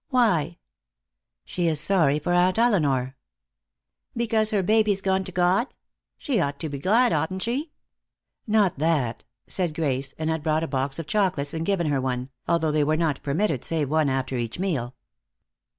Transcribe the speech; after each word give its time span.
"Why?" 0.09 0.57
"She 1.45 1.67
is 1.67 1.79
sorry 1.79 2.17
for 2.17 2.33
Aunt 2.33 2.57
Elinor." 2.57 3.15
"Because 4.17 4.49
her 4.49 4.63
baby's 4.63 4.99
gone 4.99 5.23
to 5.25 5.31
God? 5.31 5.75
She 6.17 6.39
ought 6.39 6.59
to 6.61 6.69
be 6.69 6.79
glad, 6.79 7.13
oughtn't 7.13 7.43
she?" 7.43 7.71
"Not 8.47 8.79
that;" 8.79 9.25
said 9.47 9.75
Grace, 9.75 10.15
and 10.17 10.27
had 10.31 10.41
brought 10.41 10.63
a 10.63 10.67
box 10.67 10.97
of 10.97 11.05
chocolates 11.05 11.53
and 11.53 11.67
given 11.67 11.85
her 11.85 12.01
one, 12.01 12.31
although 12.47 12.71
they 12.71 12.83
were 12.83 12.97
not 12.97 13.21
permitted 13.21 13.63
save 13.63 13.91
one 13.91 14.09
after 14.09 14.35
each 14.37 14.57
meal. 14.57 14.95